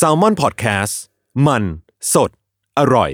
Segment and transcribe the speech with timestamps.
[0.00, 0.94] S a l m o n PODCAST
[1.46, 1.62] มัน
[2.14, 2.30] สด
[2.78, 3.10] อร่อย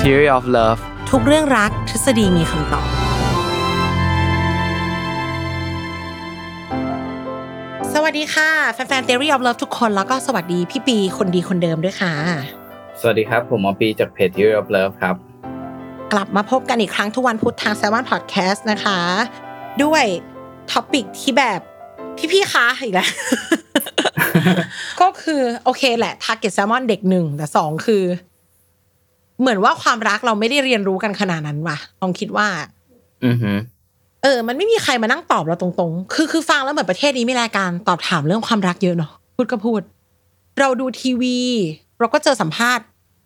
[0.00, 0.80] Theory of Love
[1.10, 2.88] ทุกเรื่องรักทฤษฎีมีคำตอบ
[7.94, 12.14] สวัสดีค่ะ แฟนๆ Theory of Love ทุกคนแล้วก็สวัสดีพี่ปีคนดีคนเดิมด้วยค่ะ
[13.00, 15.14] สวัสดีครับ ผมหมอปีจากเพจ Theory of Love ครับ
[16.12, 18.98] กลับมาพบกันอีกครั้งทุกวันพุธทาง s ซ l m o n Podcast นะคะ
[19.82, 20.04] ด้วย
[20.72, 21.60] ท็อปิกที่แบบ
[22.32, 23.08] พี่ๆคะอีกแล้ว
[25.00, 28.04] ก็คือโอเคแหละ Target Salmon เด็กหนึ่งแต่สองคือ
[29.40, 32.48] เหมือนว่าความรักเราไม่ได้เรียนรู้กันขนาดนั้นว่ะลองคิดว่า
[33.24, 33.56] อือหือ
[34.22, 39.80] เออ มันไม่มีใครมานั่งตอบเราตรงๆ คือคือฟังแล้วเหมือนประเทศนี้มีรายการตอบถามเรื่องความรักเยอะเนาะพูดก็พูด
[40.60, 41.38] เราดูทีวี
[41.98, 42.84] เราก็เจอสัมภาษณ์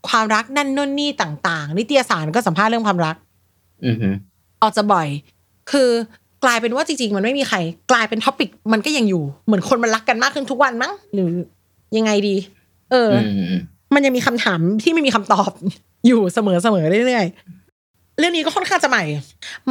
[0.08, 3.16] ความรักนั่นนู่นนี่ต่าง ๆ นิตยสารก็สัมภาษณ์เรื่องความรัก
[3.86, 4.14] อือหือ
[4.62, 5.08] ออกจะบ่อย
[5.70, 5.90] คือ
[6.44, 7.56] กลายเป็นว่าจริงๆ มันไม่มีใคร
[7.90, 11.28] กลายเป็นท็อปิกมันก็ยังอยู่ เหมือนคนมันรักกันมากขึ้นทุกวันมั้งหรือ
[11.96, 12.36] ยังไงดี
[12.90, 13.60] เอออือมอืม
[13.94, 15.50] มันยังมีคำถามที่ไม่มีคำตอบ
[16.06, 19.04] อยู่เสมอเสมอเรื่อยๆเรื่องนี้ก็ค่อนข้างจะใหม่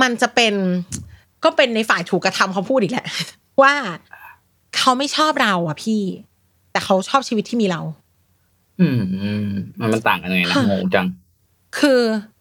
[0.02, 0.54] มันจะเป็น
[1.44, 3.06] ก็เป็นในฝ่ายถูกกระทำเขาพูดอีกแหละ
[3.62, 3.74] ว่า
[4.78, 6.02] เขาไม่ชอบเราอะพี่
[6.72, 7.82] แต่เขาชอบชีวิตที่มีเรา
[8.80, 9.48] อืมอืม
[9.80, 11.08] มันมันต่างกันยังไงนะงงจัง
[11.80, 12.00] คือ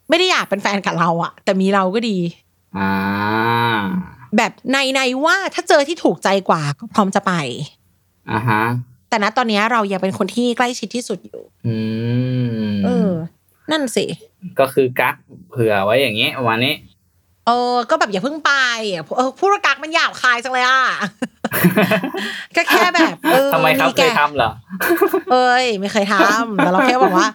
[0.09, 2.17] ไม่ได้อยากเป็นแฟนกับเราอะ แต่มีเราก็ดี
[2.77, 2.91] อ่า
[4.37, 7.33] แบบในในๆว่าถ้าเจอที่ถูกใจกว่าก็พร้อมจะไป
[8.31, 8.63] อ่าฮะ
[9.09, 11.75] แต่ณตอนนี้เรายังเป็นคนที่ใกล้ชิดที่สุดอยู่ อื
[12.73, 13.11] มเออ
[13.71, 14.05] นั่นสิ
[14.59, 15.15] ก็คือกัก
[15.49, 16.75] เผื่อไว้อย่างนี้วันนี้
[17.47, 18.51] เออ ก็แบบอย่าเพิ่งไป
[18.91, 20.81] อะเออพูดว่ากักมันหยาบคายจังเลยอะ
[22.55, 24.51] ก็แค่แบบเออทำไมครับนี่เคแกยทำเหรอ
[25.31, 27.27] เอ้ย ไม่เคยทำแต่เราแค่บอกว่า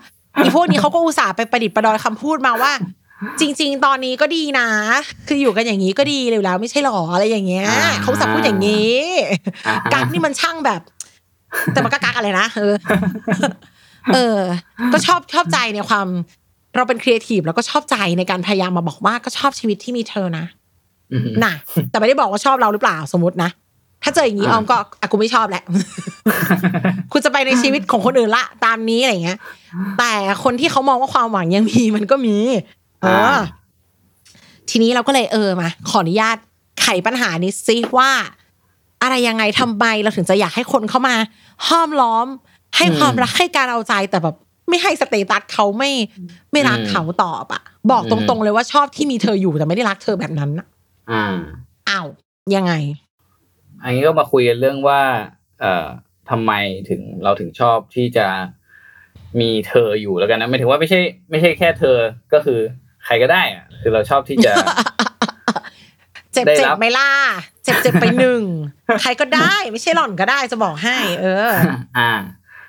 [0.44, 2.72] อีพวกนี้เขาก็อุตส่าห์ไปประดิษฐ์ประดอยคำพูดมาว่า
[3.40, 4.68] จริง ๆ ตอนนี้ก็ดีนะ
[5.28, 8.96] คืออยู่กันอย่างนี้ก็ดีเลยแล้ว ไม่ใช่หรออะไรอย่างเงี้ยอ่าเขาอุตส่าห์พูดอย่างนี้
[9.66, 10.80] อ่าฮะกักนี่มันช่างแบบ
[11.72, 12.74] แต่มันก็กักอะไรนะเออ
[14.14, 14.38] เออ
[14.92, 16.06] ก็ชอบชอบใจในความ
[16.76, 20.44] เราเป็นครีเอทีฟแล้วก็ชอบใจในการพยายามมาบอกว่าก็ชอบชีวิตที่มีเธอนะ
[21.12, 21.54] อืมน่ะ
[21.90, 23.50] แต่ไม่ได้บอกว่าชอบเราหรือเปล่าสมมตินะ
[24.02, 25.62] ถ้าเจออย่างนี้ออ่าอมก็อะกูไม่ชอบแหละ
[27.12, 29.38] คุณจะไปในชีวิตของคนอื่นละ ตามนี้อะไรเงี้ย
[29.98, 30.12] แต่
[30.44, 32.36] คนที่เขามองว่าความหวังยังมีมันก็มี
[33.02, 33.38] เออ
[34.70, 36.36] ทีนี้เราก็เลยเออมาขออนุญาต
[36.82, 38.10] ไขปัญหานี้ซิว่า
[39.02, 41.14] อะไรยังไงทำไมเราถึงจะอยากให้คนเข้ามา
[41.68, 42.26] ห้อมล้อม
[42.76, 44.36] ให้ความรักให้การเอาใจแต่แบบ
[44.68, 45.90] ไม่ให้สเตตัสเขาไม่
[46.52, 50.66] ไม่รักเขาตอบอะบอกตรงๆเลยว่าชอบที่มีเธออยู่แต่ไม่ได้รักเธอแบบนั้นอะ
[51.10, 51.24] อ่า
[51.88, 52.06] อ้าว
[52.56, 52.72] ยังไง
[53.82, 55.00] อันนี้ก็มาคุยกันเรื่องว่า
[55.60, 55.86] เอ่อ
[56.30, 56.52] ทำไม
[56.90, 58.26] ถึงเราถึงชอบที่จะ
[59.40, 61.96] มีเธออยู่แล้วกันนะไม่ถึงว่าไม่ใช่ ไม่ใช่แค่เธอ
[62.32, 62.60] ก็คือ
[63.08, 64.52] ใครก็ได้อะคือเราชอบที่จะ
[66.32, 67.08] เจ็บได้เจ็บรับไหมล่ะ
[67.64, 68.42] เจ็บเจ็บไปหนึ่ง
[69.02, 71.48] ใครก็ได้ไม่ใช่หล่อนก็ได้จะบอกให้ เออ
[71.98, 72.12] อ่า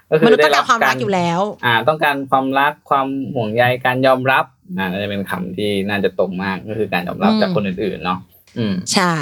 [0.10, 4.46] ก็คืมอนุษย์ได้ต้องการรับความรักอยู่แล้ว อ่า ต้องการความรักความห่วงใยการยอมรับ
[4.78, 8.20] อ่าน่าจะเป็นคำที่น่าจะตรงมากก็คือการยอมรับอืมจากคนอื่นๆเนาะ
[8.58, 9.14] อืม ใช่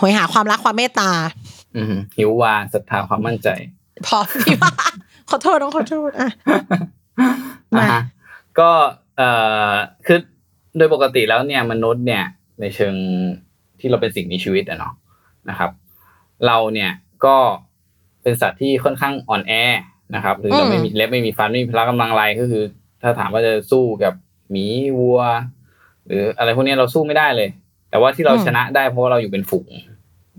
[0.00, 1.10] หอยหาความรักความเมตตา
[1.76, 3.48] อืมหิววาศรัทธาความมั่นใจ
[4.06, 4.72] พอพี่ว่า
[5.30, 6.30] ขอโทษน้องขอโทษอะ
[7.76, 8.02] มาอ่าฮะ
[8.58, 8.70] ก็
[9.16, 9.30] เอ่
[9.70, 9.72] อ
[10.06, 10.18] คือ
[10.78, 12.24] โดยปกติแล้วเนี่ยมนุษย์เนี่ย
[12.60, 12.94] ในเชิง
[13.80, 14.94] ที่เราเป็นสิ่งมีชีวิตอะเนาะ
[15.50, 15.70] นะครับ
[16.46, 16.90] เราเนี่ย
[17.24, 17.36] ก็
[18.22, 19.52] เป็นสัตว์ที่ค่อนข้างอ่อนแอ
[20.14, 22.62] นะครับคือเราอืมไม่มีเล็บไม่มีฟันไม่มีพละกำลังอะไรก็คือ
[23.02, 24.14] ถ้าถามว่าจะสู้กับ
[24.50, 24.64] หมี
[24.98, 25.20] วัว
[26.06, 27.48] หรืออะไรพวกเนี้ยเราสู้ไม่ได้เลย
[27.90, 29.70] แต่ว่าที่เราชนะได้เพราะว่าเราอยู่เป็นฝูง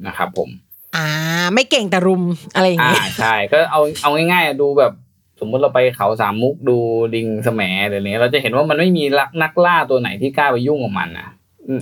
[0.07, 0.49] นะครับ ผม
[0.95, 1.07] อ่า
[1.53, 2.23] ไม่เก่งแต่รุม
[2.55, 4.93] อะไรอย่างอ่าเงี้ยใช่ก็เอาเอาง่ายๆดูแบบ
[5.39, 6.77] สมมุติเราไปเขาสามมุกดู
[7.15, 11.27] ลิงแสมหรืออะไรเงี้ยเราจะเห็นว่ามันไม่มีลักนักล่าตัวไหนที่กล้าไปยุ่งกับมันนะ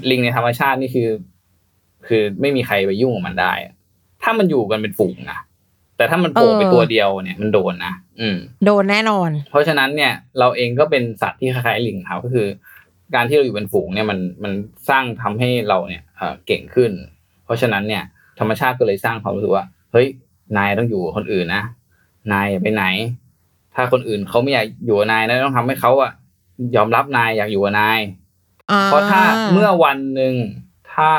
[0.09, 1.09] ลิงในธรรมชาตินี่คือ
[2.07, 3.73] คือไม่มีใครไปยุ่งกับมันได้อะ
[4.23, 5.39] ถ้ามันอยู่กันเป็นฝูงนะ
[5.97, 12.47] แต่ถ้ามันโผล่ไปตัวเดียวเนี่ยมันโดนนะอืม โดนแน่นอน เพราะฉะนั้นเนี่ย เราเองก็เป็นสัตว์ที่คล้ายๆลิงครับก็คือ
[13.15, 14.53] การที่เราอยู่เป็นฝูงเนี่ยมันมัน
[14.89, 16.91] สร้างทำให้เราเนี่ยเอ่อเก่งขึ้น
[17.45, 18.03] เพราะฉะนั้นเนี่ย
[18.39, 20.07] ธรรมชาติก็เลยสร้างความรู้สึกว่า เฮ้ย
[20.57, 21.63] นายต้องอยู่กับคนอื่นนะ
[22.31, 22.85] นายอย่าไปไหน
[23.79, 26.11] ถ้าคนอื่นเขาไม่อยากอยู่กับนายนะต้องทำให้เขาอะ
[26.75, 27.99] ยอมรับนายอยากอยู่กับนาย
[28.71, 29.21] อ่าเพราะถ้า
[29.53, 30.33] เมื่อวันหนึ่ง
[30.93, 31.11] ถ้า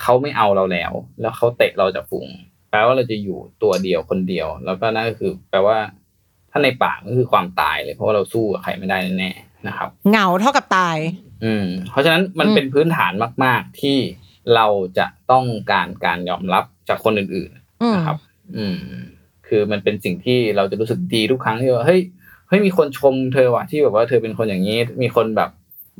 [0.00, 2.28] เขาไม่เอาเราแล้ว แล้วเขาเตะเราจากฝูง
[2.70, 5.78] แปลว่าเราจะอยู่ตัวเดียวคนเดียว แล้วก็นั่นก็คือ แปลว่า
[6.50, 10.96] ถ้าในป่าก็คือความตายเลย เพราะว่าเราสู้กับใครไม่ได้แน่ๆนะครับ เหงาเท่ากับตาย
[11.44, 13.12] อืม เพราะฉะนั้นมันอืมเป็นพื้นฐาน
[13.44, 13.98] มาก ๆ ที่
[14.54, 14.66] เรา
[14.98, 17.50] จะต้องการการยอมรับจากคนอื่น
[17.82, 18.18] อืๆมนะครับ
[18.56, 18.76] อืม
[19.50, 22.00] คือมันเป็นสิ่งที่เราจะรู้สึกดีทุกครั้งที่ว่าเฮ้ย
[22.48, 25.50] เฮ้ยมีคนชมเธอว่ะที่แบบว่าเธอเป็นคนอย่างนี้มีคนแบบ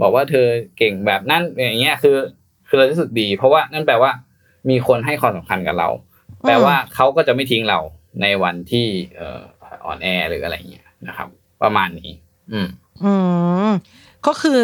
[0.01, 0.47] บอกว่าเธอ
[0.79, 2.17] เก่งแบบนั้นอย่างเงี้ยคือ
[2.69, 4.11] คือเรารู้สึกดี เพราะว่านั่นแปลว่า
[4.71, 5.89] มีคนให้ความสำคัญกับเรา
[6.43, 7.79] แปลว่าเขาก็จะไม่ทิ้งเรา
[8.23, 8.87] ในวันที่
[9.17, 9.41] เอ่อ
[9.85, 11.29] อ่อนแอหรืออะไรเงี้ยนะครับ
[11.63, 12.11] ประมาณนี้
[12.53, 12.69] อืม
[13.05, 13.13] อื
[13.69, 13.71] ม
[14.27, 14.61] ก็คือ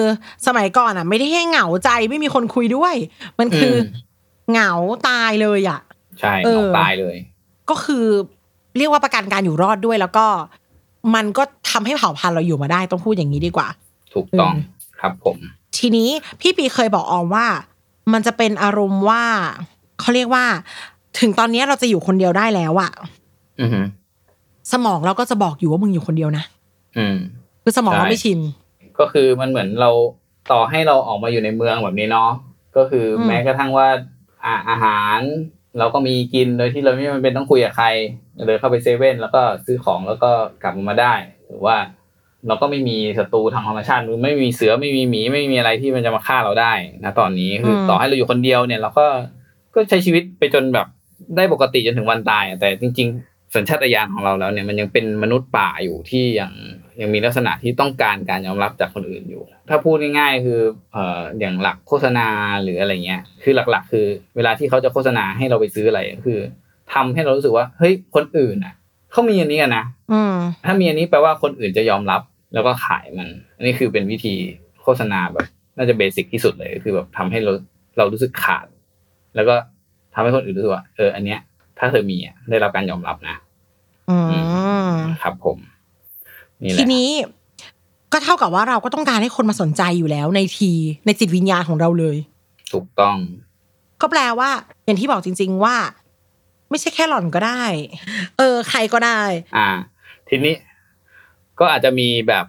[0.46, 2.94] สมัยก่อนอะ ไม่ได้ให้เหงาใจไม่มีคนคุยด้วย
[3.38, 4.72] มันคืออมเหงา
[5.08, 5.80] ตายเลยอะ
[6.20, 7.16] ใช่เออน้องตายเลย
[7.70, 8.06] ก็คือ
[8.78, 10.26] เรียกว่าประกันการอยู่รอดด้วย แล้วก็
[11.14, 13.68] มันก็ทำให้เผ่าพันธุ์เราอยู่มาได้ต้องพูดอย่างนี้ดีกว่า
[14.14, 14.62] ถูกต้องอืม
[15.00, 15.36] ครับผม
[15.78, 16.08] ทีนี้
[16.40, 17.46] พี่ปีเคยบอกออมว่า
[18.12, 19.22] มันจะเป็นอารมณ์ว่า
[20.00, 20.44] เขาเรียกว่า
[21.20, 22.90] ถึงตอนนี้เราจะอยู่คนเดียวได้แล้วอะ
[23.60, 23.86] อือหือ
[24.72, 26.44] สมองเราก็จะบอกอยู่ว่ามึงอยู่คนเดียวนะ
[26.98, 27.16] อืม
[27.62, 28.38] คือสมองใช่เราไม่ชิน
[28.98, 29.90] ก็คือมันเหมือนเรา
[30.52, 32.30] ต่อให้เราออกมาอยู่ในเมืองแบบนี้เนาะ
[32.76, 33.88] ก็คืออมแม้กระทั่งว่า
[34.44, 35.18] อาอาหาร
[35.78, 37.86] เราก็มีกินโดยที่เราไม่จำเป็นต้องคุยกับใคร
[38.46, 40.30] เดินเข้าไปเซเว่นแล้วก็ซื้อของแล้วก็
[40.62, 41.14] กลับมาได้
[41.46, 41.76] หรือว่า
[42.48, 46.72] เราก็ไม่มีศัตรูทางธรรมชาติหรือไม่มีเสือไม่มีหมีไม่มีอะไรที่มันจะมาฆ่าเราได้
[47.04, 49.06] นะตอนนี้คืออมต่อให้เราอยู่คนเดียวเนี่ย เราก็
[49.74, 50.86] ก็ใช้ชีวิตไปจนแบบ
[51.36, 56.52] ได้ปกติจนถึงวันตายอะแต่จริง ๆ สัญชาตญาณของเราแล้วเนี่ยมันยังเป็นมนุษย์ป่าอยู่ที่ยัง
[57.00, 60.60] ยังมีลักษณะที่ต้องการการยอมรับจากคนอื่นอยู่ ถ้าพูดง่ายๆคือ
[60.92, 62.28] เอ่ออย่างหลักโฆษณา
[62.62, 64.06] หรืออะไรเงี้ย คือหลักๆ คือ
[64.36, 66.40] เวลาที่เขาจะโฆษณาให้เราไปซื้ออะไรก็คือ
[66.94, 68.74] ทำให้เรารู้สึกว่าเฮ้ยคนอื่นอะ
[69.12, 70.34] เขามีอันนี้กันนะอืม
[70.64, 72.20] ถ้ามีอันนี้แปลว่าคนอื่นจะยอมรับ
[72.54, 74.34] แล้วก็ขายมัน อันนี้คือเป็นวิธี
[74.82, 75.46] โฆษณาแบบ
[75.76, 77.52] น่าจะเบสิกที่สุดเลยคือแบบทำให้เรา
[77.98, 78.66] เรารู้สึกขาด
[79.34, 79.54] แล้วก็
[80.14, 81.40] ทำให้คนอื่นรู้สึกว่าเอออันเนี้ย
[81.78, 83.36] ถ้าเธอมีอะได้รับการยอมรับนะ
[84.10, 85.75] อืมครับผมนี่แห
[86.64, 87.10] ทีละนี้
[88.12, 90.70] ก็เท่ากับว่าเราก็ต้องการให้คนมาสนใจอยู่แล้วในที
[91.06, 92.16] ในจิตวิญญาณของเราเลย
[92.72, 93.16] ถูกต้อง
[94.00, 94.50] ก็แปลว่า
[94.84, 95.76] อย่างที่บอกจริง ๆว่า
[96.70, 97.62] ไม่ใช่แค่หล่อนก็ได้
[98.38, 99.20] เออ ใครก็ได้
[99.56, 99.68] อ่า
[100.28, 100.54] ทีนี้
[101.58, 102.46] ก็อาจจะมีแบบ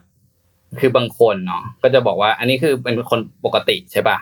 [0.80, 4.18] คือบางคนเนาะก็จะบอกว่า อันนี้คือเป็นคนปกติใช่ป่ะ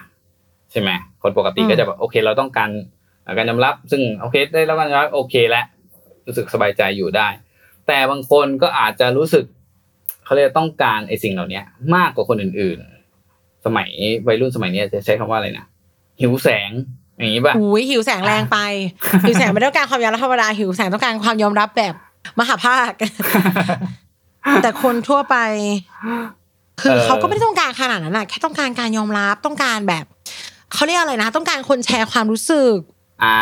[0.71, 0.89] ใช่ไหม
[1.23, 2.69] คนปกติอืมก็จะแบบโอเค เราต้องการ
[3.37, 5.65] การยอมรับ ซึ่งโอเคได้รับการยอมรับโอเคแล้ว
[6.27, 7.27] รู้สึกสบายใจอยู่ได้
[7.87, 9.45] แต่บางคนก็อาจจะรู้สึก
[10.25, 11.61] เขาเรียกต้องการไอ้สิ่งเหล่านี้
[11.95, 13.89] มากกว่าคนอื่นๆ สมัย
[14.27, 15.65] วัยรุ่นสมัยนี้จะใช้คำว่าอะไรนะ
[16.21, 16.71] หิวแสง
[17.17, 18.57] อย่างนี้ป่ะอุ้ยหิวแสงแรงไป
[19.27, 21.93] หิวแสงไม่ต้องการความยอมรับธรรมดาหิวแสงต้องการความยอมรับแบบ
[22.39, 22.91] มหาภาค
[24.63, 25.35] แต่คนทั่วไป
[26.81, 30.05] คือเออเขาก็ไม่ได้ต้องการขนาดนั้นนะแค่ต้องการการยอมรับต้องการแบบ
[30.73, 32.75] เขาเรียกอะไรนะ ต้องการคนแชร์ความรู้สึก
[33.23, 33.39] อ่า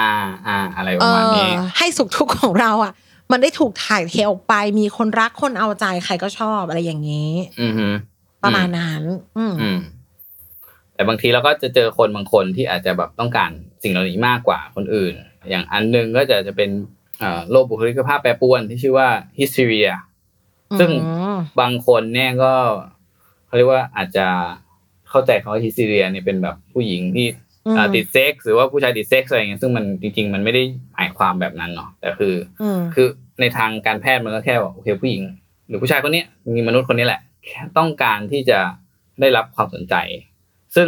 [0.47, 2.93] อ่า อะไรปเอระมาณอนี้ให้สุขทุกข์ของเราอะ
[3.31, 7.31] มันได้ถูกถ่ายเทออกไป มีคนรักคนเอาใจใครก็ชอบอะไรอย่างนี้
[7.61, 7.87] อือฮึ
[8.43, 9.03] ประมาณนั้น
[9.37, 9.79] อืมอืม
[10.93, 13.51] แต่บางทีเราก็จะเจอคนบางคนที่อาจจะแบบต้องการ
[13.83, 15.13] สิ่งเหล่านี้มากกว่าคนอื่น
[15.49, 16.69] อย่างอันหนึงก็จะจะเป็น
[17.19, 19.07] เอ่อโรคบุคลิกภาพแปรปรวนที่ชื่อว่า
[19.39, 19.89] ฮิสเ e รีย
[20.79, 22.53] ซึ่งอืมบางคนเนี่ยก็
[23.45, 24.27] เขาเรียกว่าอาจจะ
[25.09, 27.27] เข้าใจคำว่าฮิสเ e รียเนี่ยเป็นแบบผู้หญิงที่
[27.65, 33.07] อืมอ่าติดเซ็กซ์หรือว่าผู้ชายติดเซ็กซ์อะไรอย่างเงี้ยซึ่งมันจริง ๆ มันไม่ได้หมาย ความแบบนั้นเนาะแต่คือออืมคือ
[33.39, 35.21] ในทางการแพทย์มันก็แค่ว่าโอเคผู้หญิง
[35.67, 38.59] หรือผู้ชายคนเนี้ยมีมนุษย์คนนี้แหละแค่ต้องการที่จะ
[39.19, 39.95] ได้รับความสนใจ
[40.75, 40.87] ซึ่ง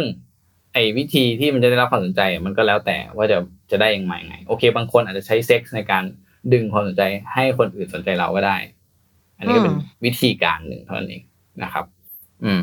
[0.72, 3.38] ไอ้วิธีที่มันจะได้รับความสนใจมันก็แล้วแต่ว่าจะ
[3.70, 6.04] จะได้ยังไงไง โอเค บางคนอาจจะใช้เซ็กส์ในการ
[6.52, 7.02] ดึงความสนใจ
[7.34, 8.56] ให้คนอื่นสนใจเราก็ได้
[9.38, 11.22] อันนี้ก็เป็นอืมวิธีการหนึ่งเท่านั้นเอง
[11.62, 11.84] นะครับ
[12.44, 12.62] อืม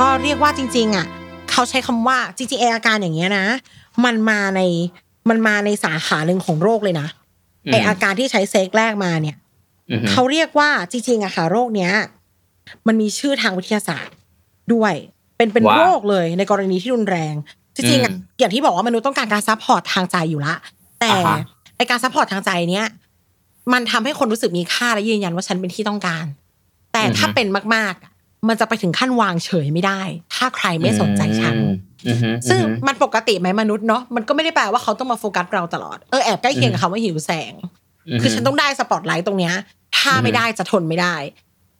[0.00, 1.06] ก็เรียกว่าจริง ๆ อะ
[1.50, 3.46] เขาใช้คำว่าจริงๆไออาการอย่างเงี้ยนะ
[4.04, 4.60] มันมาใน
[5.28, 7.08] มันมาในสาขาหนึ่งของโรคเลยนะ
[7.66, 9.36] อืมไออาการที่ใช้เซ็กส์แลกมาเนี่ย
[9.90, 11.92] อือฮึเขาเรียกว่าจริงๆอะค่ะโรคเนี้ย
[12.86, 14.14] มันมีชื่อทางวิทยาศาสตร์
[14.72, 14.94] ด้วย
[15.36, 17.34] เป็นเป็นว่าโรคเลยในกรณีที่รุนแรง
[17.76, 20.54] จริงๆอะอืมอย่างที่บอกว่ามนุษย์ต้องการการ support ทางใจอยู่ละ
[21.00, 21.38] แต่อ่าฮะ
[21.76, 22.86] ไอการ support ทางใจเนี้ย
[23.72, 26.26] มันทำให้คนรู้สึกมีค่าและยืนยันว่าฉันเป็นที่ต้องการ
[26.92, 28.10] แต่ถ้าเป็นมากๆอะ
[28.48, 30.00] มันจะไปถึงขั้นวางเฉยไม่ได้
[30.34, 31.56] ถ้าใครไม่สนใจฉัน
[32.06, 37.52] อืมอืมซึ่งอืมมันปกติไหมมนุษย์เนาะมันก็ไม่ได้แปลว่าเขาต้องมาโฟกัสเราตลอดเออแอบใกล้เคียงกับคำว่าหิวแสง
[38.22, 39.54] คือฉันต้องได้สปอตไลท์ตรงเนี้ย
[39.98, 41.14] ถ้าไม่ได้จะทนไม่ได้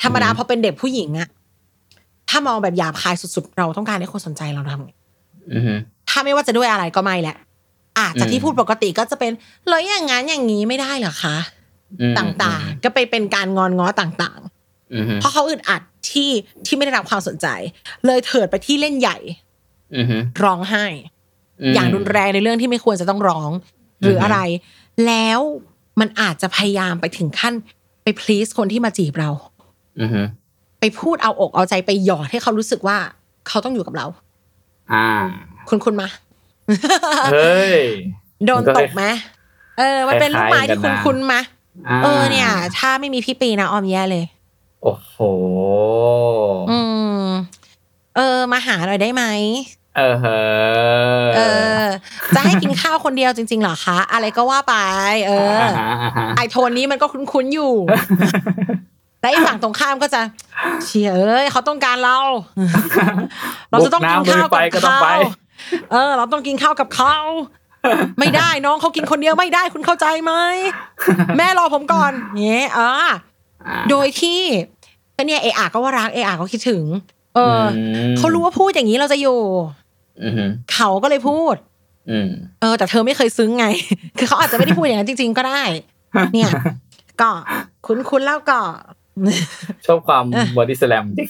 [0.02, 1.28] ธรรมดาพอเป็นเด็กผู้หญิงอะ
[2.30, 4.90] ถ้ามองแบบหยาบคายสุดๆ เราต้องการให้คนสนใจเราทำไง
[5.52, 5.78] อืม
[6.08, 7.36] ถ้าไม่ว่าจะด้วยอะไรก็ไม่แหละ
[7.98, 9.32] อาจจะอืมที่พูดปกติก็จะเป็น
[9.68, 11.36] เลยอย่างงั้นอย่างนี้ไม่ได้เหรอคะ
[12.00, 14.40] อืมต่างๆ ก็ไปเป็นการงอนง้อต่าง
[14.92, 16.30] อืมๆเพราะเขาอึดอัด ที่
[16.66, 17.46] ที่ไม่ได้รับความสนใจ
[18.06, 19.16] เลยเถิดไปที่เล่นใหญ่
[19.94, 20.06] อืม
[20.42, 20.84] ร้องไห้
[21.74, 23.50] อย่างรุนแรงในเรื่องที่ไม่ควรจะต้องร้อง
[24.02, 24.38] หรืออะไร
[25.06, 25.40] แล้ว
[26.00, 27.54] มันอาจจะพยายามไปถึงขั้น
[28.02, 29.30] ไป please คนที่มาจีบเรา
[30.00, 30.08] อืม
[30.80, 32.96] ไปพูดเอาอกเอาใจไปหยอดให้เขารู้สึกว่า
[33.48, 34.06] เขาต้องอยู่กับเรา
[34.92, 35.06] อ่า
[35.68, 36.08] คุณคุณมา
[37.32, 37.78] เฮ้ย
[38.46, 39.04] โดนตกไหม
[39.78, 44.24] เออ มันเป็นลูกไม้ที่คคุณล้ายๆกันนะคุณมาาเออเนี่ย ถ้าไม่มีพี่ปีนะออมแย่เลย
[44.84, 45.16] โอ้โห
[46.70, 46.78] อื
[47.26, 47.28] ม
[48.16, 49.24] เออ มาหาหน่อยได้ไหม
[49.96, 50.38] เออเฮ้
[51.36, 51.40] เอ
[51.82, 51.84] อ
[52.34, 54.74] จะให้กินข้าวคนเดียวจริง ๆ เหรอคะ อะไรก็ว่าไป
[55.26, 57.74] เออาฮะอ่าฮะไอโทนนี้มันก็คุ้นๆอยู่
[59.20, 60.20] แต่อีกฝั่งตรงข้ามก็จะ
[60.84, 62.18] เชียเอ้ยเขาต้องการเรา
[63.70, 65.08] เราจะต้องกินข้าวบุกับน้ำลุยไฟก็ต้องเขาไป
[65.92, 67.16] เออ เราต้องกินข้าวกับเขา
[68.18, 70.32] ไม่ได้น้องเขากินคนเดียวไม่ได้คุณเข้าใจไหม
[71.36, 72.90] แม่รอผมก่อนเงี้ยอ่า
[73.66, 74.40] อ่าโดยที่
[75.16, 76.82] ก็เนี่ยเออาก็ว่ารักเออาก็คิดถึง
[77.34, 77.64] เอออ
[78.12, 79.40] มเขารู้ว่าพูดอย่างนี้เราจะอยู่
[80.22, 81.54] อืมเขาก็เลยพูด
[82.10, 82.28] อืม
[82.60, 83.66] เออ แต่เธอไม่เคยซึ้งไง
[84.18, 85.62] คือเขาอาจจะไม่ได้พูดอย่างนั้นจริง ๆ ก็ได้
[86.34, 86.50] เนี่ย
[87.20, 87.30] ก็
[87.86, 88.60] คุ้นๆแล้วก็
[89.86, 90.24] ชอบความ
[90.56, 91.28] บอดี้สแลมจริง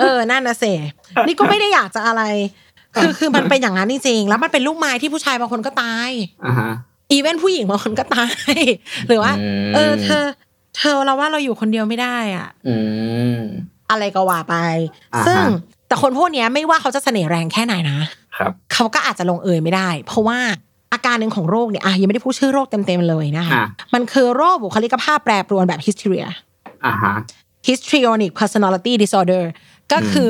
[0.00, 0.64] เออนั่นนะเส
[1.26, 2.22] นี่ก็ไม่ได้อยากจะอะไร
[2.96, 6.10] คือคือมันเป็นอย่างนั้นจริงๆแล้วมันเป็นลูกไม้ที่ผู้ชายบางคนก็ตาย
[6.46, 6.72] อ่าฮะ
[7.12, 8.54] อีเวนต์ผู้หญิงบางคนก็ตาย
[9.08, 10.24] หรือว่าอืมเออ เธอ
[10.76, 12.76] เธอเราว่าเราอยู่คนเดียวไม่ได้อะอื
[13.38, 13.40] ม
[13.90, 14.54] อะไรก็ว่าไป
[15.14, 15.40] อ่าฮะซึ่ง
[15.88, 17.98] แต่คนพวกเนี้ยไม่ว่าเขาจะเสน่ห์แรงแค่ไหนนะ
[18.36, 20.38] ครับ เขาก็อาจจะลงเอยไม่ได้ เพราะว่า
[20.92, 26.26] อาการหนึ่งของโรคเนี่ยอะยังไม่ได้พูดชื่อโรคเต็มๆเลยนะคะอะมันคือโรคบุคลิกภาพแปรปรวนแบบ hysteria
[26.86, 27.14] อ่าฮะ
[27.66, 29.44] histrionic personality disorder
[29.92, 30.28] ก็คือ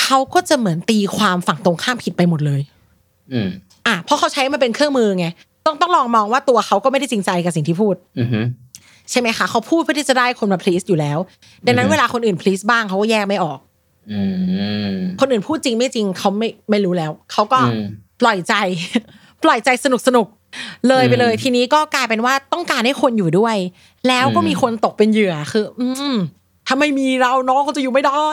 [0.00, 2.60] เขาก็จะเหมือนตีความฝั่งตรงข้ามผิดไปหมดเลย
[3.32, 3.48] อืม
[3.86, 5.26] อะเพราะเขาใช้มาเป็นเครื่องมือไง
[5.66, 8.28] ต้องต้องลองมองว่าตัวเขาก็ไม่ได้จริงใจกับสิ่งที่พูด อืม
[9.10, 11.18] ใช่ไหมคะเขาพูดเพื่อที่จะได้คนมา please อยู่แล้ว
[11.66, 13.58] ดังนั้นอือฮึเวลาคนอื่น please บ้างเขาก็แยกไม่ออก
[14.12, 14.20] อื
[14.88, 17.86] มคนอื่นพูดจริงไม่จริงเขาไม่ไม่รู้แล้วเขาก็อืม
[18.20, 18.54] ปล่อยใจ
[19.44, 20.26] ปล่อยใจสนุกสนุก
[20.88, 23.56] เลยไปเลยอืมทีนี้ก็กลายเป็นว่าต้องการให้คนอยู่ด้วย
[24.08, 26.14] แล้วก็อืมมีคนตกเป็นเหยื่อคือ อืม
[26.66, 28.28] ถ้าไม่มีเราน้องเขาจะอยู่ไม่ได้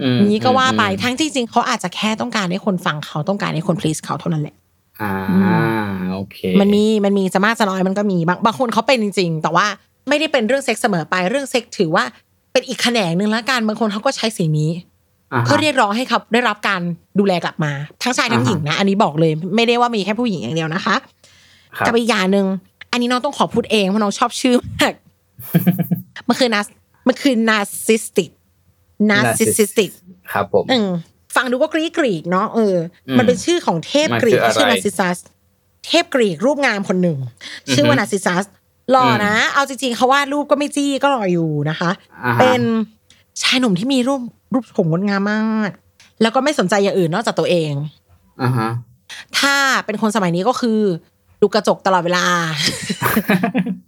[0.00, 4.54] อืมนี้ก็ว่าไปอืมทั้งจริงๆเขาอาจจะแค่ต้องการให้คนฟังเขาต้องการให้คน please เขาเท่านั้นแหละ
[5.00, 5.14] อ่า
[6.14, 9.66] โอเค มันมีมันมีจะมากจะน้อยมันก็มีบางบางคนเขาเป็นจริง ๆ แต่ว่า
[10.08, 12.04] ไม่ได้เป็นเรื่องเซ็กส์เสมอไปเรื่องเซ็กส์ถือว่า
[12.52, 14.70] เป็นอีกแขนงหนึ่งแล้วกันบางคนเขาก็ใช้สิ่งนี้
[15.32, 16.80] อ่าฮะเพื่อเรียกร้องให้เขาได้รับการ
[17.18, 17.72] ดูแลกลับมา
[18.02, 20.96] ทั้งชายทั้งหญิงนะ อันนี้บอกเลย ไม่ได้ว่ามีแค่ผู้หญิงอย่างเดียวนะคะ
[21.76, 22.46] ครับกับอีกอย่างหนึ่ง
[22.92, 24.92] อันนี้น้องต้องขอพูดเองเพราะน้องชอบชื่อมาก
[26.28, 26.60] มันคือนา
[27.06, 28.30] มันคือ narcissistic
[29.10, 29.90] narcissistic
[30.32, 30.88] ครับผมอืม
[31.36, 32.76] ฟังดูก็กรีกกรีกเนาะเออ
[33.08, 35.18] อมมันเป็นชื่อของเทพมันกรีกคือที่ชื่ออะไรนาซิซัส
[35.86, 37.18] เทพกรีกรูปงามคนหนึ่ง
[37.72, 38.44] ชื่อว่านาซิซัส
[38.90, 41.90] หล่อนะ เอาจริงๆเขาวาดรูปก็ไม่จี้ก็หล่ออยู่นะคะ
[42.24, 42.60] อ่าฮะเป็น
[43.42, 44.20] ชายหนุ่มที่มีรูป
[44.54, 45.70] รูปโฉมงดงามมาก
[46.22, 47.72] แล้วก็ไม่สนใจอย่างอื่นนอกจากตัวเอง
[48.42, 48.68] อ่าฮะ
[49.38, 49.54] ถ้า
[49.86, 50.80] เป็นคนสมัยนี้ก็คือ
[51.40, 52.24] ดูกระจกตลอดเวลา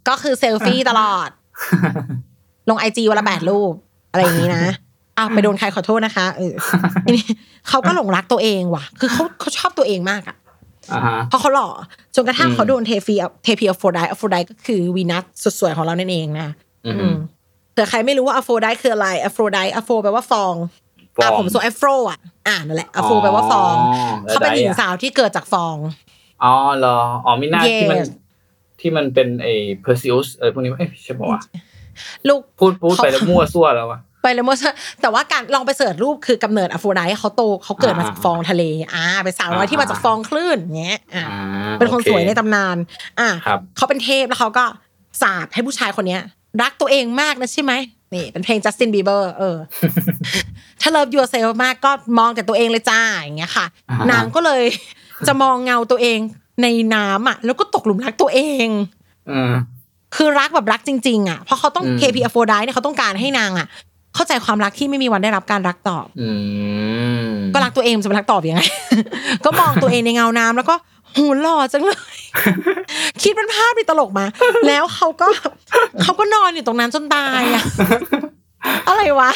[0.07, 1.29] ก็คือเซลฟี่ตลอด
[2.69, 3.73] ลงไอจีวันละแปดรูป
[4.11, 4.63] อะไรอย่างนี้นะ
[5.17, 6.53] อ้าวไปโดนใครขอโทษนะคะเออ
[7.05, 7.25] ทีนี้
[7.69, 10.40] เขาก็หลงรักตัวเองว่ะ คือเขาเขาชอบตัวเองมากอะอ่าฮะ
[11.29, 11.67] เพราะเขาหล่อ
[12.15, 16.47] จนกระทั่งอืมเขาโดนเทฟีเทพีอโฟไดอโฟไดก็คือวีนัสสุดสวยของเรานั่นเองนะ
[16.85, 17.15] อือืมม
[17.71, 20.53] เผื่อใครไม่รู้ว่าอโฟไดคืออะไรอโฟไดอโฟแปลว่าฟอง
[21.17, 23.75] ฟองอะผมส่วนอโฟอะอ่านั่นแหละอโฟแปลว่าฟอง
[24.23, 25.75] แล้วเขาเป็นหญิงได้อะสาวที่เกิดจากฟอง
[26.43, 28.09] อ๋อเหรออ๋อมิน่าที่มัน Yes
[28.79, 31.41] ที่มันเป็นไอ้เพอร์ซิอุสอะไรพวกนี้เอ้ยใช่ป่าวะ
[32.27, 34.59] ลูกพูดพูดไปแล้วมั่วซั่วแล้ววะ ไปเลยโมส
[35.01, 38.63] แต่ว่าการลองไปเสิร์ชรูปคือกำเนิดอโฟไดเขาโตเขาเกิดมาจากฟองทะเล
[38.93, 42.77] อ่าเป็นสาวน้อยที่มาจากฟองคลื่นเงี้ยอ่าอ่าเป็นคนโอสวยในตำนาน
[43.19, 44.65] อ่าครับเขาเป็นเทพแล้วเขาก็
[45.21, 46.21] สาบให้ผู้ชายคนเนี้ย
[46.61, 47.73] รักตัวเองมากนะใช่ไหม
[48.13, 49.57] นี่เป็นเพลงจัสตินบีเบอร์เออ
[50.81, 54.63] ถ้า love yourself มากก็มองแต่ตัวเองเลยจ้าอย่างเงี้ยค่ะอ่าฮะนางก็เลย
[55.27, 56.19] จะมองเงาตัวเอง
[56.61, 58.67] ในน้ำอะ แล้วก็ตกหลุมรักตัวเอง
[59.31, 59.53] อืม
[60.15, 63.67] คือรักแบบรักจริง ๆ อะเพราะเขาต้องอืม KP อโฟไดเนี่ยเขาต้องการให้นางอะ
[64.15, 66.29] เข้าใจความรักที่ไม่มีวันได้รับการรักตอบอื
[67.25, 68.61] มก็รักตัวเองจะไปรักตอบยังไง
[69.45, 70.75] ก็มองตัวเองในเงาน้ำแล้วก็
[71.13, 72.19] โหหล่อจังเลย
[73.21, 74.25] คิดเป็นภาพในตลกมา
[74.67, 75.25] แล้วเขาก็
[76.01, 77.63] เขาก็นอนอยู่ตรงนั้นจนตายอะ
[78.87, 79.31] อะไรวะ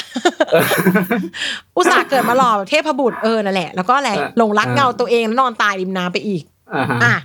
[1.75, 6.43] อุตส่าห์เกิดมาหล่อแบบเทพบุตรเออนั่นแหละ แล้วก็อะไรเออหลงรักเงาตัวเองแล้วนอนตายริมน้ำไปอีก
[6.75, 7.15] อ่าฮะอะ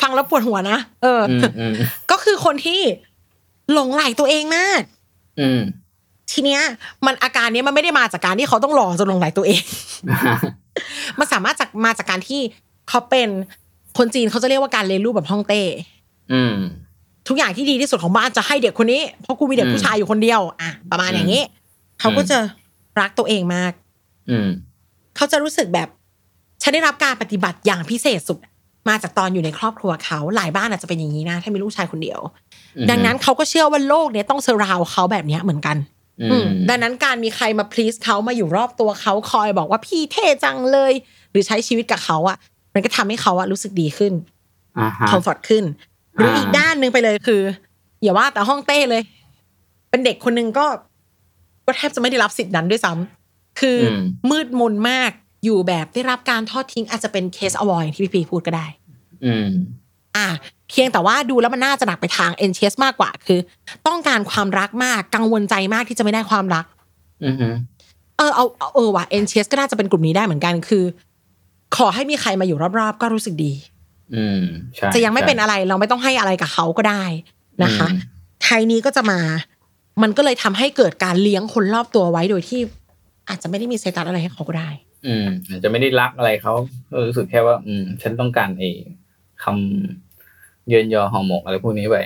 [0.00, 1.74] ฟังแล้วปวดหัวนะเออออืมอืม
[2.10, 2.80] ก็คือคนที่
[3.72, 4.82] หลงไหลตัวเองมาก
[5.40, 5.60] อืม
[6.34, 6.60] ทีเนี้ย
[7.06, 9.62] มันอาการเนี้ยมันไม่ได้มาจากการที่เขาต้องหล่อจนหลงไหลตัวเอง
[11.18, 12.40] มันสามารถจากมาจากการที่
[12.88, 13.28] เขาเป็น
[13.98, 15.62] คนจีนเขาจะเรียกว่าการเรียนรู้แบบฮ่องเต้
[16.32, 16.54] อืม
[17.28, 21.42] ทุกอย่างที่ดีที่สุดของบ้านจะให้เด็กคนนี้ เพราะกูมีเด็กอืมผู้ชายอยู่คนเดียว อะ ประมาณอย่างนี้
[22.00, 22.38] เขาก็จะ
[23.00, 23.72] รักตัวเองมาก
[24.30, 24.48] อืม
[25.16, 25.88] เขาจะรู้สึกแบบ
[26.62, 28.38] ฉันได้รับการปฏิบัติอย่างพิเศษสุด
[28.88, 32.20] มาจากตอนอยู่ในครอบครัวเขาหลายบ้านอาจจะเป็นอย่างนี้นะ ถ้ามีลูกชายคนเดียว
[32.76, 35.93] อืมดังนั้นเขาก็เชื่อว่าโลกเนี้ยต้องเซราวเขาแบบเนี้ยเหมือนกันอือืมม
[36.68, 40.92] ดังนั้นการมีใครมาพลีสเขามาอยู่รอบตัวเขาคอยบอกว่าพี่เท่จังเลย
[41.30, 42.36] หรือใช้ชีวิตกับเขาอะ
[42.74, 44.12] มันก็ทำให้เขาอะรู้สึกดีขึ้น
[44.78, 45.64] อ่าฮะคอมฟอร์ตขึ้น
[46.14, 47.42] หรืออ่าอีกด้านหนึ่งไปเลยคือ
[48.02, 49.02] อย่าว่าแต่ห้องเต้เลย
[49.90, 50.66] เป็นเด็กคนหนึงก็
[51.66, 55.10] ก็แทบจะไม่ได้รับสิทธินั้นด้วยซ้ำคืออมมืดมนมาก
[55.44, 58.66] อยู่แบบได้รับการทอดทิ้งอาจจะเป็นเคสอวอยที่พี่พีพูดก็ได้
[59.24, 59.48] อืม
[60.16, 60.26] อะ
[60.70, 63.38] เพียงแต่ว่าดูแล้วมันน่าจะหนักไปทางเอ็นเชสมากกว่าคือ
[63.86, 66.64] ต้องการความรักมากกังวลใจมากที่จะไม่ได้ความรัก
[67.24, 67.48] อืมฮึ
[68.16, 70.84] เออเอาเอาเออว่ะเอ็นเชสก็น่าจะเป็นกลุ่มนี้ได้เหมือนกันคือ
[71.76, 73.52] ขอให้มีใครมาอยู่รอบๆ ก็รู้สึกดี
[74.14, 74.40] อืม
[74.76, 77.04] ใช่จะยังไม่เป็นใช่อะไรเราไม่ต้องให้อะไรกับเขาก็ได้
[77.64, 78.12] นะคะอืม
[78.44, 79.20] ไทยนี้ก็จะมา
[80.02, 82.60] มันก็เลยทำให้เกิดการเลี้ยงคนรอบตัวไว้โดยที่
[83.28, 84.70] อาจจะไม่ได้มีเซตัสอะไรให้เขาก็ได้
[85.06, 86.52] อืมอาจจะไม่ได้รักอะไรเขา
[86.90, 88.70] ก็รู้สึกแค่ว่า อืม ฉันต้องการไอ้
[89.42, 90.03] คำ
[90.68, 91.96] เยินยอหอหมกอะไรพวกนี้ไป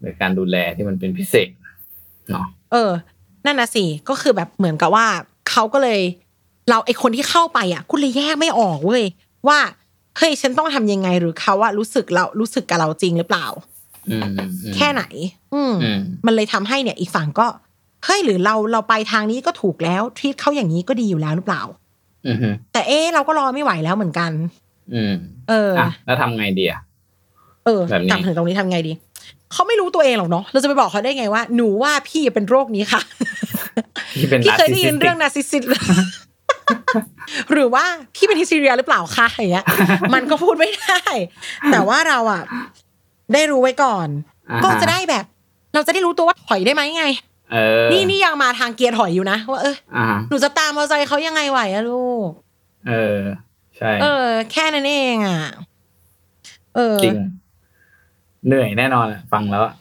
[0.00, 1.48] หรือการดูแลที่มันเป็นพิเศษ
[2.30, 2.90] เนาะเออ
[3.44, 5.06] นั่นนะสิก็คือแบบเหมือนกับว่า
[5.50, 6.00] เขาก็เลย
[6.70, 9.04] เราไอคนที่เข้าไปอะกูเลยแยกไม่ออกเว้ย
[9.48, 9.58] ว่า
[10.18, 13.46] เฮ้ยฉันต้องทำยังไงหรือเขาว่ารู้สึกเรารู้สึกกับเราจริงหรือเปล่า
[14.10, 15.04] อืมอืมอืมแค่ไหน
[15.54, 17.46] อืมอืมมันเลยทำให้เนี่ย อีกฝั่งก็
[18.04, 21.62] เฮ้ยหรือเราเราไปทางนี้ก็ถูกแล้วทีตเขาอย่างนี้ก็ดีอยู่แล้วหรือเปล่า
[22.26, 24.30] อืมฮึแต่เอ๊ะเราก็รอไม่ไหวแล้วเหมือนกัน
[24.94, 25.14] อืม
[25.48, 28.92] เอออะแล้วทำไงดีอะเออแบบนี้กลับถึงตรงนี้ทำไงดี
[29.52, 33.00] เขาไม่รู้ตัวเองหรอกเนาะเราจะไปบอกเขาได้ไงว่า หนูว่าพี่เป็นโรคนี้ค่ะ
[34.20, 35.64] ที่เป็นพี่เคยได้ยิน narcissistic เรื่อง narcissist
[37.52, 39.64] หรือว่าพี่เป็นฮิสทีเรียหรือเปล่าคะอย่างเงี้ย
[40.14, 41.00] มันก็พูดไม่ได้
[41.72, 42.42] แต่ว่าเราอะ
[43.32, 44.08] ได้รู้ไว้ก่อน
[44.50, 45.24] อ่าฮะก็จะได้แบบ
[45.74, 47.04] เราจะได้รู้ตัวว่าถอยได้ไหมไง
[47.52, 52.30] เออนี่นี่ยังมาทางเกียร์ถอยอยู่นะว่าเอออ่าหนูจะตามเอาใจเขายังไงไหวอะลูก
[52.88, 53.20] เออ
[53.76, 55.40] ใช่ เออ แค่นั้นเองอะ
[56.76, 57.16] เออจริง
[58.46, 59.74] เหนื่อยแน่นอนอะฟังแล้วอะ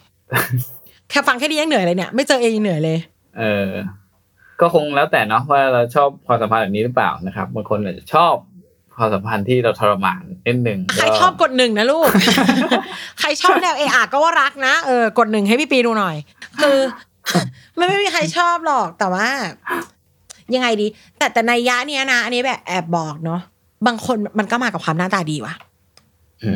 [1.10, 2.98] แค่ฟังแค่นี้ยังเหนื่อยเลยเนี่ยไม่เจอเองยังเหนื่อยเลย
[3.40, 3.70] เออ
[4.62, 8.34] ก็คงแล้วแต่เนาะว่าเราชอบความสัมพันธ์แบบนี้หรือเปล่านะครับบางคนอาจจะชอบ
[8.96, 12.10] ความสัมพันธ์ที่เราทรมานนิดหนึ่งใครก็ชอบกดหนึ่งนะลูก
[13.20, 16.16] ใครชอบแนวเออะก็ว่ารักนะเออกดหนึ่งให้พี่ปีดูหน่อย
[16.62, 16.78] คือ
[17.76, 19.28] ไม่ไม่มีใครชอบหรอกแต่ว่า
[20.56, 23.42] ยังไงดี แต่แต่นัยยะเนี้ยนะอันนี้แบบแอบบอกเนาะ
[23.88, 25.54] บางคนมันก็มากับความหน้าตาดีว่ะ
[26.44, 26.52] อื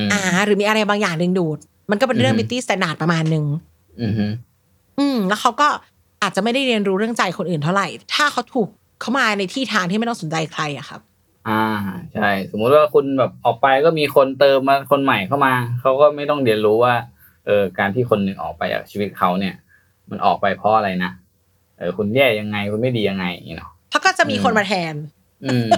[0.00, 1.58] มอ่า หรือมีอะไรบางอย่างดึงดูด
[1.90, 3.44] มันก็เป็นเรื่องอืมบิวตี้สแตนดาร์ดประมาณหนึ่ง
[4.00, 4.26] อืมฮึ
[4.98, 5.68] อืมแล้วเขาก็
[6.22, 8.68] อาจจะไม่ได้เรียนรู้เรื่องใจคนอื่นเท่าไหร่ ถ้าเขาถูก
[9.00, 11.00] เขามาในที่ทางที่ไม่ต้องสนใจใครอะครับ
[11.48, 11.64] อ่า
[12.14, 16.94] ใช่ สมมุติว่าคุณแบบออกไปก็มีคนเติมมาคนใหม่เข้ามา เขาก็ไม่ต้องเรียนรู้ว่า
[17.46, 19.54] เออการที่คนหนึ่งออกไปจากชีวิตเขาเนี่ย
[20.10, 21.10] มันออกไปเพราะอะไรนะ
[21.78, 24.94] เออคุณแย่ยังไงคุณไม่ดียังไงอย่างเงี้ยเนาะเพราะก็จะมีคนมาแทน
[25.44, 25.68] อืม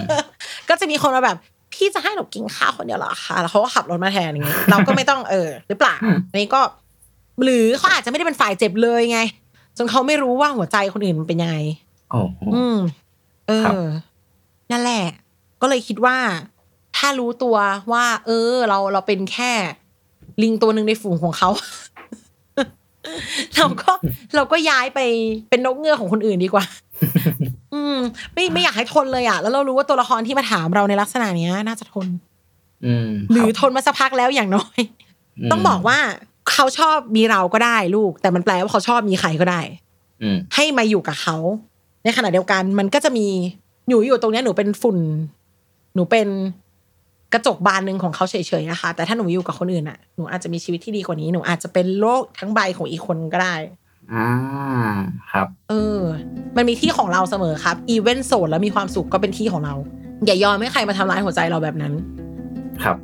[0.69, 1.37] ก็จะมีคนมาแบบ
[1.77, 6.61] พี่จะให้หนูกินข้าวคนเดียวเหรอคะแล้วเขาก็ขับรถมาแทนอย่างเงี้ยเราก็ไม่ต้องเออหรือเปล่าอืมอันนี้ก็
[7.43, 9.19] หรือเขาอาจจะไม่ได้เป็นฝ่ายเจ็บเลยไง
[9.77, 11.57] จนเขาไม่รู้ว่าหัวใจคนอื่นมันเป็นยังไง
[12.11, 12.77] โอ้โหอืม
[13.47, 13.87] เอครับอ
[14.71, 15.03] นั่นแหละ
[15.61, 16.17] ก็เลยคิดว่า
[16.97, 17.55] ถ้ารู้ตัว
[17.91, 19.51] ว่า เออ เราเราเป็นแค่
[20.43, 21.49] ลิงตัวหนึ่งในฝูงของเขา
[23.55, 23.91] เราก็
[24.35, 24.99] เราก็ย้ายไป
[25.49, 26.65] เป็นนกเงือกของคนอื่นดีกว่า
[27.73, 27.97] อืม
[28.33, 32.07] ไม่ไม่อยากให้ทนเลยอะ แล้วเรารู้ว่าตัวละครที่มาถามเราในลักษณะเนี้ย น่าจะทน
[32.85, 34.79] อืมหรือคบทนมาสักพักแล้วอย่างน้อย
[35.47, 35.97] มต้องบอกว่า
[36.51, 39.61] เขาชอบมีเราก็ได้ลูก แต่มันแปลว่าเขาชอบมีใครก็ได้
[40.21, 41.37] อืมให้มาอยู่กับเขา
[42.03, 43.27] ในขณะเดียวกันมันก็จะมี
[43.87, 44.97] หนูอยู่ตรงเนี้ยหนูเป็นฝุ่น
[45.95, 46.27] หนูเป็น
[47.33, 53.55] กระจกบานหนึ่งของเขาเฉยๆนะคะ แต่ถ้าหนูอยู่กับคนอื่นอะหนูอาจจะมีชีวิตที่ดีกว่านี้หนูอาจจะเป็นโลกทั้งใบของอีกคนก็ได้
[54.13, 54.27] อ่า
[55.31, 56.01] ครับ เออ
[56.57, 59.75] มันมีที่ของเราเสมอครับ อีเวนต์โสดแล้วมีความสุขก็เป็นที่ของเรา
[60.25, 61.93] อย่ายอมให้ใครมาทำร้ายหัวใจเราแบบนั้น
[62.83, 62.97] ครับ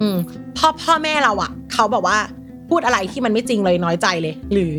[0.00, 0.16] อืม
[0.56, 2.18] พ่อพ่อแม่เราอะเขาบอกว่า
[2.70, 4.74] พูดอะไรที่มันไม่จริงเลยน้อยใจเลย หรือ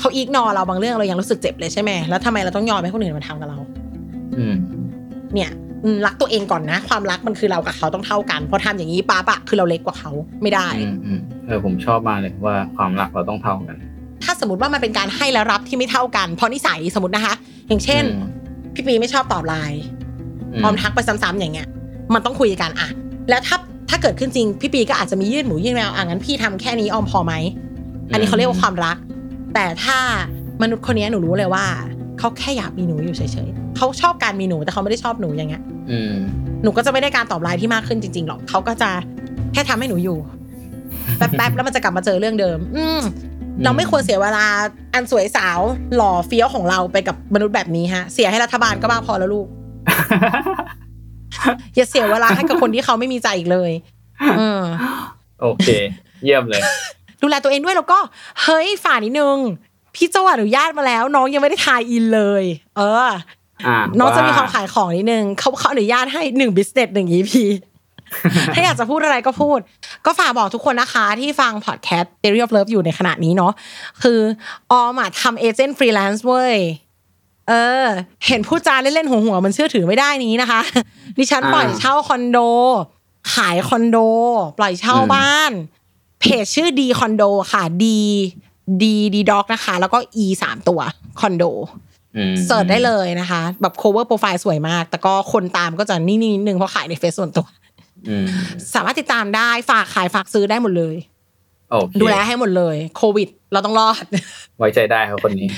[0.00, 3.58] เขาอีกนอเราบางเรื่องเรายังรู้สึกเจ็บเลยใช่ไหมแล้วทำไมเราต้องยอมให้คนอื่นมาทำกับเรา
[4.38, 4.54] อืม
[5.34, 5.50] เนี่ย
[5.84, 10.10] อืมรักตัวเองก่อนนะ ความรักมันคือเรากับเขาต้องเท่ากันพอทำอย่างนี้ปั๊บอะคือเราเล็กกว่าเขา
[10.42, 13.76] ไม่ได้อืมอืมเออผมชอบมากเลยว่าความรักเราต้องเท่ากัน
[14.24, 17.34] ถ้าสมมติว่ามันเป็นการให้และรับที่ไม่เท่ากัน เพราะนิสัยสมมตินะคะ
[17.68, 18.28] อย่างเช่นอืม
[18.74, 19.82] พี่ปีไม่ชอบตอบไลน์
[20.62, 21.66] มออมทักไปซ้ำๆอย่างเงี้ย
[22.14, 22.88] มันต้องคุยกันอะ
[23.28, 23.56] แล้วถ้า
[23.90, 27.34] ถ้าเกิดขึ้นจริง พี่ปีก็อาจจะมียื่นหมูยื่นแมวอะงั้นพี่ทำแค่นี้ออมพอไหม
[28.12, 28.96] อันนี้เขาเรียกว่าความรัก
[29.54, 29.96] แต่ถ้า
[30.62, 31.64] มนุษย์คนนี้หนูรู้เลยว่า
[32.18, 36.14] เขาแค่อยากมีหนูอยู่เฉยๆเขาชอบการมีหนูแต่เขาไม่ได้ชอบหนูอย่างเงี้ยอืม
[36.62, 38.90] หนูก็จะไม่ได้การตอบไลน์ที่มากขึ้นจริงๆหรอกเขาก็จะ
[39.52, 40.18] แค่ทำให้หนูอยู่
[41.16, 43.00] แป๊บๆแล้วมันจะกลับมาเจอเรื่องเดิม อืม
[43.64, 44.46] เราไม่ควรเสียเวลา
[44.94, 45.58] อันสวยสาว
[45.96, 49.46] หล่อเฟี้ยวของเราไปกับมนุษย์แบบนี้ฮะ เสียให้รัฐบาลก็บ้างพอแล้วลูก
[51.76, 53.70] อย่าเสียเวลาให้กับคนที่เขาไม่มีใจอีกเลย
[54.40, 54.60] อืม
[55.40, 55.68] โอเค
[56.24, 56.62] เยี่ยมเลย
[57.22, 57.98] ดูแลตัวเองด้วยแล้วก็
[58.42, 59.36] เฮ้ยฝ่านิดนึง
[59.94, 62.44] พี่เจ้าอนุญาตมาแล้ว น้องยังไม่ได้ทายอินเลย
[62.76, 63.10] เออ
[63.66, 67.32] อ่าน้องจะมีความขายของนิดนึงเขาเขาอนุญาตให้หนึ่งบิสเนสหนึ่ง EP
[68.54, 69.58] ถ้าอยากจะพูดอะไรก็พูด
[70.06, 73.52] ก็ฝากบอกทุกคนนะคะที่ฟังพอดแคสต์ Theory of Love อยู่ในขณะนี้เนาะ
[74.02, 74.20] คือ
[74.70, 76.56] ออมอะทำ agent freelance เว้ย
[77.48, 77.86] เออ
[78.26, 80.60] เห็นพูดจาเล่นๆหัวหัวๆมันเชื่อถือไม่ได้นี้นะคะ
[81.18, 82.38] ดิฉันอ่าปล่อยเช่าคอนโด
[83.34, 83.98] ขายคอนโด
[84.58, 85.52] ปล่อยเช่าอืมบ้าน
[86.20, 90.80] เพจชื่อดีคอนโดค่ะ D D D dog นะคะ แล้วก็ e สามตัว
[91.20, 91.44] คอนโด
[92.16, 97.59] อืม search ได้เลยนะคะ แบบ cover profile สวยมาก แต่ก็คนตามก็จะนิ่งๆนิดนึงเพราะขายในเฟซส่วนตัวอืม
[98.74, 100.96] สามารถติดตามได้ฝากขายฝากซื้อได้หมดเลย
[101.70, 104.04] โอเคดูแลให้หมดเลย โควิด เราต้องรอด
[104.58, 105.48] ไว้ใจได้ครับคนนี้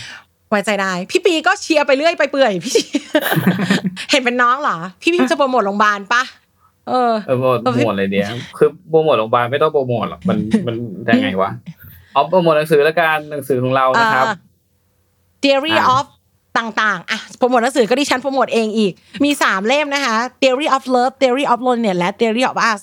[0.50, 2.74] ไว้ใจได้ พี่ปีก็เชียร์ไปเรื่อยไปเปื่อยพี่
[4.10, 6.22] เห็นเป็นน้องเหรอ พี่พิมจะโปรโมทโรงพยาบาลปะ
[6.88, 10.74] เออเออโปรโมทโปรโมทเลยเดียวคือโปรโมทโรงพยาบาลไม่ต้องโปรโมทหรอกมันมัน
[11.10, 11.50] ยังไงวะ
[12.12, 14.36] เอาโปรโมทหนังสือแล้วกันหนังสือของเรานะครับเอ่อ
[15.42, 16.06] Theory อ่า of
[16.58, 18.92] ต่างๆ อะโปรโมทหนังสือก็ดิฉันโปรโมทเองอีก
[19.24, 22.80] มีสามเล่มนะคะ Theory of Love Theory of Loneliness และ Theory of Us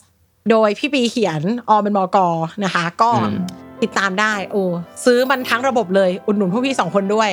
[0.50, 2.18] โดยพี่ปีเขียนออมเป็นมก
[2.64, 3.38] นะคะ ก็อืม
[3.82, 4.64] ติดตามได้ โอ้
[5.06, 7.30] ซื้อมันทั้งระบบเลย อุดหนุนพวกพี่สองคนด้วย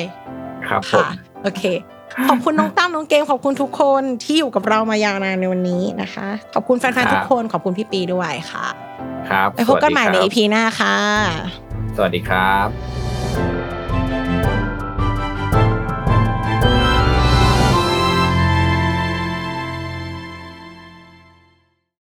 [0.68, 1.09] ครับผมค่ะ
[1.42, 1.62] โอเค
[2.29, 8.66] ขอบคุณน้องตั้มน้องเกม ขอบคุณทุกคนที่อยู่กับเรามายาวนานในวันนี้นะคะ ขอบคุณแฟนๆทุกคน ขอบคุณพี่ปีด้วยค่ะ
[9.31, 10.96] ครับไปพบกันใหม่ในสวัสดี EP หน้าค่ะ
[11.96, 13.75] สวัสดีครับ